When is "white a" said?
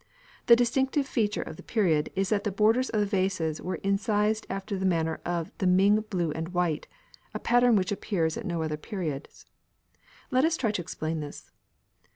6.55-7.39